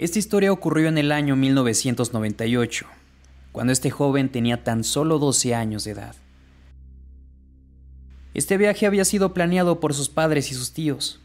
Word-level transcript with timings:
Esta 0.00 0.18
historia 0.18 0.50
ocurrió 0.50 0.88
en 0.88 0.96
el 0.96 1.12
año 1.12 1.36
1998, 1.36 2.86
cuando 3.52 3.70
este 3.70 3.90
joven 3.90 4.30
tenía 4.30 4.64
tan 4.64 4.82
solo 4.82 5.18
12 5.18 5.54
años 5.54 5.84
de 5.84 5.90
edad. 5.90 6.16
Este 8.32 8.56
viaje 8.56 8.86
había 8.86 9.04
sido 9.04 9.34
planeado 9.34 9.78
por 9.78 9.92
sus 9.92 10.08
padres 10.08 10.50
y 10.50 10.54
sus 10.54 10.72
tíos. 10.72 11.20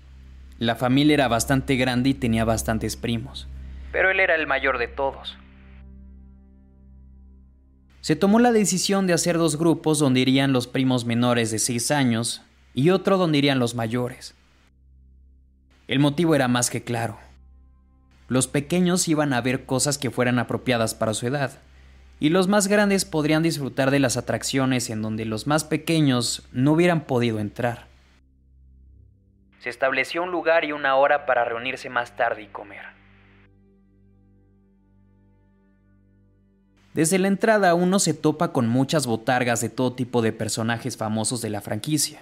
La 0.59 0.75
familia 0.75 1.13
era 1.13 1.29
bastante 1.29 1.77
grande 1.77 2.09
y 2.09 2.13
tenía 2.15 2.43
bastantes 2.43 2.97
primos, 2.97 3.47
pero 3.93 4.11
él 4.11 4.19
era 4.19 4.35
el 4.35 4.45
mayor 4.45 4.77
de 4.77 4.89
todos. 4.89 5.37
Se 8.01 8.17
tomó 8.17 8.39
la 8.39 8.51
decisión 8.51 9.07
de 9.07 9.13
hacer 9.13 9.37
dos 9.37 9.57
grupos 9.57 9.99
donde 9.99 10.19
irían 10.19 10.51
los 10.51 10.67
primos 10.67 11.05
menores 11.05 11.49
de 11.49 11.59
6 11.59 11.91
años 11.91 12.41
y 12.73 12.89
otro 12.89 13.17
donde 13.17 13.37
irían 13.37 13.57
los 13.57 13.73
mayores. 13.73 14.35
El 15.87 15.99
motivo 15.99 16.35
era 16.35 16.49
más 16.49 16.69
que 16.69 16.83
claro. 16.83 17.24
Los 18.27 18.47
pequeños 18.47 19.07
iban 19.07 19.33
a 19.33 19.41
ver 19.41 19.65
cosas 19.65 19.97
que 19.97 20.09
fueran 20.11 20.39
apropiadas 20.39 20.95
para 20.95 21.13
su 21.13 21.27
edad, 21.27 21.59
y 22.19 22.29
los 22.29 22.47
más 22.47 22.67
grandes 22.67 23.05
podrían 23.05 23.43
disfrutar 23.43 23.91
de 23.91 23.99
las 23.99 24.17
atracciones 24.17 24.89
en 24.89 25.01
donde 25.01 25.25
los 25.25 25.47
más 25.47 25.63
pequeños 25.63 26.47
no 26.51 26.71
hubieran 26.71 27.01
podido 27.01 27.39
entrar. 27.39 27.87
Se 29.59 29.69
estableció 29.69 30.23
un 30.23 30.31
lugar 30.31 30.63
y 30.63 30.71
una 30.71 30.95
hora 30.95 31.25
para 31.25 31.43
reunirse 31.43 31.89
más 31.89 32.15
tarde 32.15 32.43
y 32.43 32.47
comer. 32.47 32.85
Desde 36.93 37.19
la 37.19 37.27
entrada 37.27 37.75
uno 37.75 37.99
se 37.99 38.13
topa 38.13 38.53
con 38.53 38.69
muchas 38.69 39.05
botargas 39.05 39.59
de 39.59 39.69
todo 39.69 39.93
tipo 39.93 40.21
de 40.21 40.31
personajes 40.31 40.95
famosos 40.95 41.41
de 41.41 41.49
la 41.49 41.59
franquicia. 41.59 42.21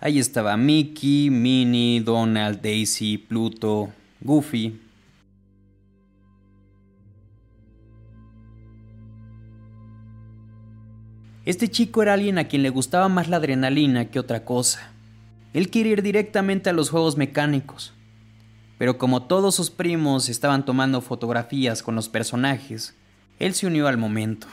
Ahí 0.00 0.18
estaba 0.18 0.56
Mickey, 0.56 1.28
Minnie, 1.28 2.00
Donald, 2.00 2.62
Daisy, 2.62 3.18
Pluto, 3.18 3.90
Goofy, 4.20 4.80
Este 11.46 11.68
chico 11.68 12.02
era 12.02 12.14
alguien 12.14 12.38
a 12.38 12.48
quien 12.48 12.64
le 12.64 12.70
gustaba 12.70 13.08
más 13.08 13.28
la 13.28 13.36
adrenalina 13.36 14.06
que 14.06 14.18
otra 14.18 14.44
cosa. 14.44 14.90
Él 15.54 15.70
quería 15.70 15.92
ir 15.92 16.02
directamente 16.02 16.68
a 16.68 16.72
los 16.72 16.90
juegos 16.90 17.16
mecánicos. 17.16 17.94
Pero 18.78 18.98
como 18.98 19.22
todos 19.22 19.54
sus 19.54 19.70
primos 19.70 20.28
estaban 20.28 20.64
tomando 20.64 21.00
fotografías 21.00 21.84
con 21.84 21.94
los 21.94 22.08
personajes, 22.08 22.96
él 23.38 23.54
se 23.54 23.68
unió 23.68 23.86
al 23.86 23.96
momento. 23.96 24.48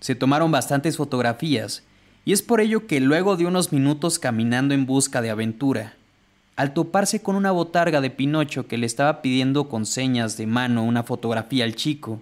Se 0.00 0.14
tomaron 0.14 0.52
bastantes 0.52 0.98
fotografías, 0.98 1.82
y 2.26 2.34
es 2.34 2.42
por 2.42 2.60
ello 2.60 2.86
que 2.86 3.00
luego 3.00 3.38
de 3.38 3.46
unos 3.46 3.72
minutos 3.72 4.18
caminando 4.18 4.74
en 4.74 4.84
busca 4.84 5.22
de 5.22 5.30
aventura, 5.30 5.94
al 6.56 6.74
toparse 6.74 7.22
con 7.22 7.36
una 7.36 7.52
botarga 7.52 8.02
de 8.02 8.10
Pinocho 8.10 8.66
que 8.66 8.76
le 8.76 8.84
estaba 8.84 9.22
pidiendo 9.22 9.70
con 9.70 9.86
señas 9.86 10.36
de 10.36 10.46
mano 10.46 10.84
una 10.84 11.04
fotografía 11.04 11.64
al 11.64 11.74
chico, 11.74 12.20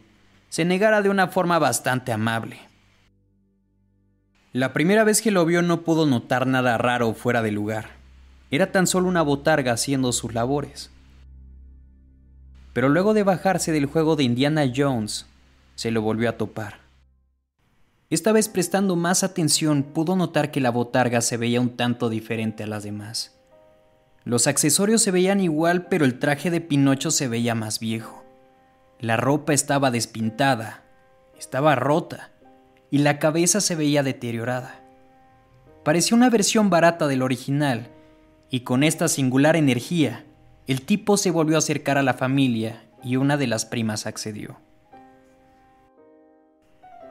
se 0.48 0.64
negara 0.64 1.02
de 1.02 1.10
una 1.10 1.26
forma 1.26 1.58
bastante 1.58 2.12
amable. 2.12 2.71
La 4.54 4.74
primera 4.74 5.02
vez 5.02 5.22
que 5.22 5.30
lo 5.30 5.46
vio 5.46 5.62
no 5.62 5.80
pudo 5.80 6.04
notar 6.04 6.46
nada 6.46 6.76
raro 6.76 7.14
fuera 7.14 7.40
de 7.40 7.50
lugar. 7.50 7.92
Era 8.50 8.70
tan 8.70 8.86
solo 8.86 9.08
una 9.08 9.22
botarga 9.22 9.72
haciendo 9.72 10.12
sus 10.12 10.34
labores. 10.34 10.90
Pero 12.74 12.90
luego 12.90 13.14
de 13.14 13.22
bajarse 13.22 13.72
del 13.72 13.86
juego 13.86 14.14
de 14.14 14.24
Indiana 14.24 14.70
Jones, 14.74 15.24
se 15.74 15.90
lo 15.90 16.02
volvió 16.02 16.28
a 16.28 16.36
topar. 16.36 16.80
Esta 18.10 18.30
vez 18.32 18.50
prestando 18.50 18.94
más 18.94 19.24
atención 19.24 19.84
pudo 19.84 20.16
notar 20.16 20.50
que 20.50 20.60
la 20.60 20.70
botarga 20.70 21.22
se 21.22 21.38
veía 21.38 21.62
un 21.62 21.74
tanto 21.74 22.10
diferente 22.10 22.64
a 22.64 22.66
las 22.66 22.82
demás. 22.82 23.34
Los 24.24 24.46
accesorios 24.46 25.00
se 25.00 25.12
veían 25.12 25.40
igual, 25.40 25.86
pero 25.86 26.04
el 26.04 26.18
traje 26.18 26.50
de 26.50 26.60
Pinocho 26.60 27.10
se 27.10 27.26
veía 27.26 27.54
más 27.54 27.80
viejo. 27.80 28.22
La 29.00 29.16
ropa 29.16 29.54
estaba 29.54 29.90
despintada, 29.90 30.82
estaba 31.38 31.74
rota 31.74 32.31
y 32.92 32.98
la 32.98 33.18
cabeza 33.18 33.62
se 33.62 33.74
veía 33.74 34.02
deteriorada. 34.02 34.78
Parecía 35.82 36.14
una 36.14 36.28
versión 36.28 36.68
barata 36.68 37.08
del 37.08 37.22
original, 37.22 37.88
y 38.50 38.60
con 38.60 38.84
esta 38.84 39.08
singular 39.08 39.56
energía, 39.56 40.26
el 40.66 40.82
tipo 40.82 41.16
se 41.16 41.30
volvió 41.30 41.56
a 41.56 41.60
acercar 41.60 41.96
a 41.96 42.02
la 42.02 42.12
familia 42.12 42.84
y 43.02 43.16
una 43.16 43.38
de 43.38 43.46
las 43.46 43.64
primas 43.64 44.06
accedió. 44.06 44.58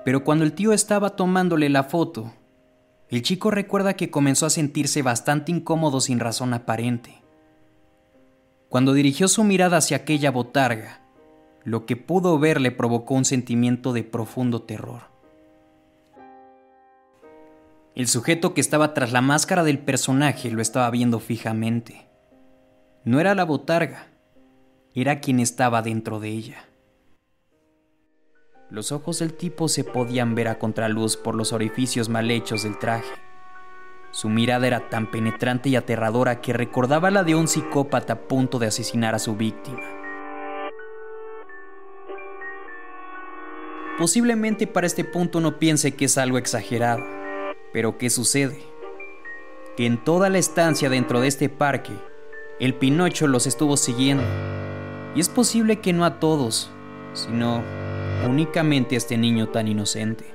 Pero 0.05 0.23
cuando 0.23 0.45
el 0.45 0.53
tío 0.53 0.71
estaba 0.71 1.15
tomándole 1.15 1.67
la 1.67 1.83
foto, 1.83 2.31
el 3.09 3.23
chico 3.23 3.49
recuerda 3.49 3.95
que 3.95 4.11
comenzó 4.11 4.45
a 4.45 4.51
sentirse 4.51 5.01
bastante 5.01 5.51
incómodo 5.51 5.99
sin 5.99 6.19
razón 6.19 6.53
aparente. 6.53 7.23
Cuando 8.69 8.93
dirigió 8.93 9.27
su 9.27 9.43
mirada 9.43 9.77
hacia 9.77 9.97
aquella 9.97 10.29
botarga, 10.29 11.01
lo 11.63 11.87
que 11.87 11.95
pudo 11.97 12.37
ver 12.37 12.61
le 12.61 12.69
provocó 12.69 13.15
un 13.15 13.25
sentimiento 13.25 13.93
de 13.93 14.03
profundo 14.03 14.61
terror. 14.61 15.10
El 17.93 18.07
sujeto 18.07 18.53
que 18.53 18.61
estaba 18.61 18.93
tras 18.93 19.11
la 19.11 19.19
máscara 19.19 19.65
del 19.65 19.77
personaje 19.77 20.49
lo 20.49 20.61
estaba 20.61 20.89
viendo 20.91 21.19
fijamente. 21.19 22.07
No 23.03 23.19
era 23.19 23.35
la 23.35 23.43
botarga, 23.43 24.07
era 24.95 25.19
quien 25.19 25.41
estaba 25.41 25.81
dentro 25.81 26.21
de 26.21 26.29
ella. 26.29 26.65
Los 28.69 28.93
ojos 28.93 29.19
del 29.19 29.33
tipo 29.33 29.67
se 29.67 29.83
podían 29.83 30.35
ver 30.35 30.47
a 30.47 30.57
contraluz 30.57 31.17
por 31.17 31.35
los 31.35 31.51
orificios 31.51 32.07
mal 32.07 32.31
hechos 32.31 32.63
del 32.63 32.79
traje. 32.79 33.11
Su 34.11 34.29
mirada 34.29 34.67
era 34.67 34.87
tan 34.87 35.11
penetrante 35.11 35.67
y 35.67 35.75
aterradora 35.75 36.39
que 36.39 36.53
recordaba 36.53 37.11
la 37.11 37.25
de 37.25 37.35
un 37.35 37.49
psicópata 37.49 38.13
a 38.13 38.19
punto 38.21 38.57
de 38.57 38.67
asesinar 38.67 39.15
a 39.15 39.19
su 39.19 39.35
víctima. 39.35 39.81
Posiblemente 43.97 44.65
para 44.65 44.87
este 44.87 45.03
punto 45.03 45.41
no 45.41 45.59
piense 45.59 45.93
que 45.93 46.05
es 46.05 46.17
algo 46.17 46.37
exagerado 46.37 47.20
pero 47.73 47.97
¿qué 47.97 48.09
sucede? 48.09 48.59
Que 49.77 49.85
en 49.85 50.03
toda 50.03 50.29
la 50.29 50.37
estancia 50.37 50.89
dentro 50.89 51.21
de 51.21 51.27
este 51.27 51.49
parque, 51.49 51.93
el 52.59 52.75
Pinocho 52.75 53.27
los 53.27 53.47
estuvo 53.47 53.77
siguiendo. 53.77 54.23
Y 55.15 55.19
es 55.19 55.29
posible 55.29 55.79
que 55.79 55.93
no 55.93 56.05
a 56.05 56.19
todos, 56.19 56.71
sino 57.13 57.63
únicamente 58.27 58.95
a 58.95 58.97
este 58.97 59.17
niño 59.17 59.49
tan 59.49 59.67
inocente. 59.67 60.25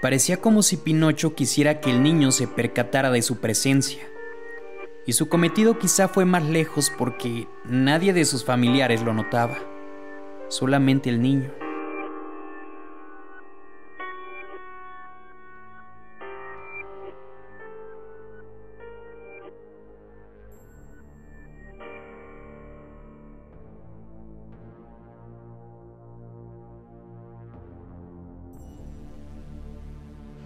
Parecía 0.00 0.38
como 0.38 0.62
si 0.62 0.76
Pinocho 0.78 1.34
quisiera 1.34 1.80
que 1.80 1.90
el 1.90 2.02
niño 2.02 2.32
se 2.32 2.48
percatara 2.48 3.10
de 3.10 3.22
su 3.22 3.38
presencia. 3.38 4.08
Y 5.06 5.12
su 5.12 5.28
cometido 5.28 5.78
quizá 5.78 6.08
fue 6.08 6.24
más 6.24 6.44
lejos 6.44 6.90
porque 6.96 7.46
nadie 7.64 8.12
de 8.12 8.24
sus 8.24 8.44
familiares 8.44 9.02
lo 9.02 9.12
notaba, 9.14 9.58
solamente 10.48 11.08
el 11.08 11.20
niño. 11.22 11.61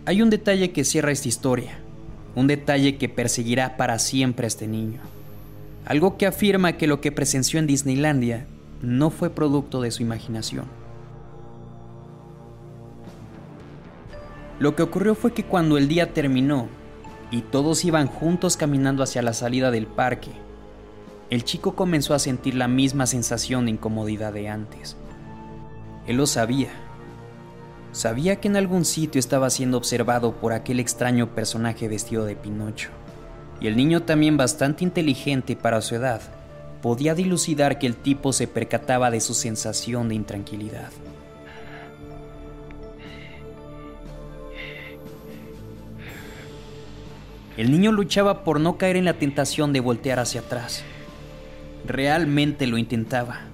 Hay 0.08 0.22
un 0.22 0.30
detalle 0.30 0.70
que 0.70 0.84
cierra 0.84 1.10
esta 1.10 1.26
historia, 1.26 1.80
un 2.36 2.46
detalle 2.46 2.96
que 2.96 3.08
perseguirá 3.08 3.76
para 3.76 3.98
siempre 3.98 4.46
a 4.46 4.48
este 4.48 4.68
niño. 4.68 5.00
Algo 5.84 6.16
que 6.16 6.26
afirma 6.26 6.74
que 6.74 6.86
lo 6.86 7.00
que 7.00 7.10
presenció 7.10 7.58
en 7.58 7.66
Disneylandia 7.66 8.46
no 8.82 9.10
fue 9.10 9.30
producto 9.30 9.80
de 9.80 9.90
su 9.90 10.02
imaginación. 10.04 10.66
Lo 14.60 14.76
que 14.76 14.84
ocurrió 14.84 15.16
fue 15.16 15.34
que 15.34 15.44
cuando 15.44 15.76
el 15.76 15.88
día 15.88 16.14
terminó 16.14 16.68
y 17.32 17.40
todos 17.40 17.84
iban 17.84 18.06
juntos 18.06 18.56
caminando 18.56 19.02
hacia 19.02 19.22
la 19.22 19.32
salida 19.32 19.72
del 19.72 19.88
parque, 19.88 20.30
el 21.30 21.42
chico 21.42 21.74
comenzó 21.74 22.14
a 22.14 22.20
sentir 22.20 22.54
la 22.54 22.68
misma 22.68 23.06
sensación 23.06 23.64
de 23.64 23.72
incomodidad 23.72 24.32
de 24.32 24.50
antes. 24.50 24.96
Él 26.06 26.18
lo 26.18 26.28
sabía 26.28 26.85
Sabía 27.96 28.36
que 28.36 28.48
en 28.48 28.56
algún 28.56 28.84
sitio 28.84 29.18
estaba 29.18 29.48
siendo 29.48 29.78
observado 29.78 30.34
por 30.34 30.52
aquel 30.52 30.80
extraño 30.80 31.34
personaje 31.34 31.88
vestido 31.88 32.26
de 32.26 32.36
Pinocho. 32.36 32.90
Y 33.58 33.68
el 33.68 33.76
niño 33.78 34.02
también 34.02 34.36
bastante 34.36 34.84
inteligente 34.84 35.56
para 35.56 35.80
su 35.80 35.94
edad, 35.94 36.20
podía 36.82 37.14
dilucidar 37.14 37.78
que 37.78 37.86
el 37.86 37.96
tipo 37.96 38.34
se 38.34 38.48
percataba 38.48 39.10
de 39.10 39.22
su 39.22 39.32
sensación 39.32 40.10
de 40.10 40.14
intranquilidad. 40.14 40.90
El 47.56 47.70
niño 47.70 47.92
luchaba 47.92 48.44
por 48.44 48.60
no 48.60 48.76
caer 48.76 48.96
en 48.96 49.06
la 49.06 49.14
tentación 49.14 49.72
de 49.72 49.80
voltear 49.80 50.18
hacia 50.18 50.42
atrás. 50.42 50.84
Realmente 51.86 52.66
lo 52.66 52.76
intentaba, 52.76 53.46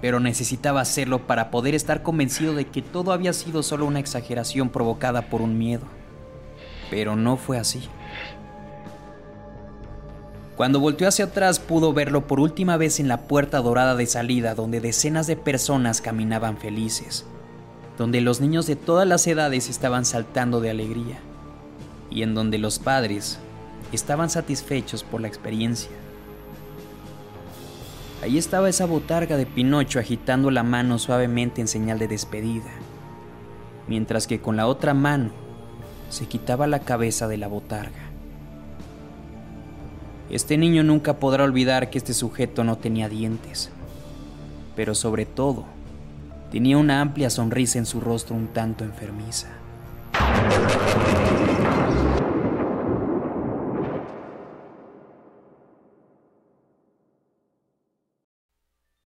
pero 0.00 0.20
necesitaba 0.20 0.80
hacerlo 0.80 1.26
para 1.26 1.50
poder 1.50 1.74
estar 1.74 2.02
convencido 2.02 2.54
de 2.54 2.66
que 2.66 2.82
todo 2.82 3.12
había 3.12 3.32
sido 3.32 3.62
solo 3.62 3.86
una 3.86 4.00
exageración 4.00 4.70
provocada 4.70 5.22
por 5.28 5.42
un 5.42 5.58
miedo. 5.58 5.84
Pero 6.90 7.16
no 7.16 7.36
fue 7.36 7.58
así. 7.58 7.82
Cuando 10.56 10.80
volteó 10.80 11.08
hacia 11.08 11.26
atrás 11.26 11.58
pudo 11.58 11.92
verlo 11.92 12.26
por 12.26 12.38
última 12.38 12.76
vez 12.76 13.00
en 13.00 13.08
la 13.08 13.22
puerta 13.22 13.60
dorada 13.60 13.94
de 13.94 14.06
salida 14.06 14.54
donde 14.54 14.80
decenas 14.80 15.26
de 15.26 15.36
personas 15.36 16.02
caminaban 16.02 16.58
felices, 16.58 17.24
donde 17.96 18.20
los 18.20 18.42
niños 18.42 18.66
de 18.66 18.76
todas 18.76 19.08
las 19.08 19.26
edades 19.26 19.70
estaban 19.70 20.04
saltando 20.04 20.60
de 20.60 20.68
alegría 20.68 21.18
y 22.10 22.24
en 22.24 22.34
donde 22.34 22.58
los 22.58 22.78
padres 22.78 23.38
estaban 23.92 24.28
satisfechos 24.28 25.02
por 25.02 25.22
la 25.22 25.28
experiencia. 25.28 25.90
Ahí 28.22 28.36
estaba 28.36 28.68
esa 28.68 28.84
botarga 28.84 29.38
de 29.38 29.46
Pinocho 29.46 29.98
agitando 29.98 30.50
la 30.50 30.62
mano 30.62 30.98
suavemente 30.98 31.62
en 31.62 31.68
señal 31.68 31.98
de 31.98 32.06
despedida, 32.06 32.70
mientras 33.88 34.26
que 34.26 34.40
con 34.40 34.58
la 34.58 34.66
otra 34.66 34.92
mano 34.92 35.30
se 36.10 36.26
quitaba 36.26 36.66
la 36.66 36.80
cabeza 36.80 37.28
de 37.28 37.38
la 37.38 37.48
botarga. 37.48 38.10
Este 40.28 40.58
niño 40.58 40.82
nunca 40.82 41.14
podrá 41.14 41.44
olvidar 41.44 41.88
que 41.88 41.96
este 41.96 42.12
sujeto 42.12 42.62
no 42.62 42.76
tenía 42.76 43.08
dientes, 43.08 43.70
pero 44.76 44.94
sobre 44.94 45.24
todo, 45.24 45.64
tenía 46.52 46.76
una 46.76 47.00
amplia 47.00 47.30
sonrisa 47.30 47.78
en 47.78 47.86
su 47.86 48.00
rostro 48.00 48.36
un 48.36 48.48
tanto 48.48 48.84
enfermiza. 48.84 49.48